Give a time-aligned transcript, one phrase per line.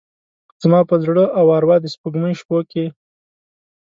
[0.63, 2.85] زما پر زړه او اروا د سپوږمۍ شپوکې،